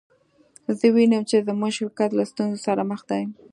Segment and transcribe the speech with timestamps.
[0.77, 3.23] زه وینم چې زموږ شرکت له ستونزو سره مخ دی